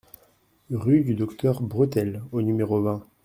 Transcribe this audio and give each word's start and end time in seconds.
Rue 0.71 1.03
du 1.03 1.13
Docteur 1.13 1.61
Bretelle 1.61 2.23
au 2.31 2.41
numéro 2.41 2.81
vingt 2.81 3.03